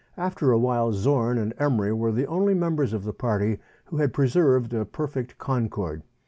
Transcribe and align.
After 0.17 0.51
a 0.51 0.57
while 0.57 0.93
Zorn 0.93 1.37
and 1.37 1.53
Emery 1.59 1.93
were 1.93 2.11
the 2.11 2.25
only 2.25 2.55
members 2.55 2.91
of 2.91 3.03
the 3.03 3.13
party 3.13 3.59
who 3.85 3.97
had 3.97 4.13
preserved 4.13 4.73
a 4.73 4.83
perfect 4.83 5.37
concord. 5.37 6.01